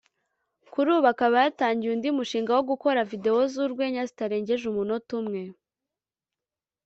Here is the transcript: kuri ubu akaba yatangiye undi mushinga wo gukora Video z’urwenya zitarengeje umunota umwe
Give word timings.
kuri 0.71 0.89
ubu 0.95 1.07
akaba 1.13 1.35
yatangiye 1.45 1.91
undi 1.93 2.09
mushinga 2.17 2.51
wo 2.57 2.63
gukora 2.71 3.07
Video 3.11 3.37
z’urwenya 3.51 4.01
zitarengeje 4.09 4.63
umunota 4.67 5.11
umwe 5.19 5.41